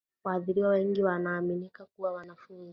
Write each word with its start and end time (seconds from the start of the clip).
Waathiriwa 0.23 0.69
wengi 0.69 1.03
wanaaminika 1.03 1.85
kuwa 1.85 2.11
wanafunzi 2.11 2.69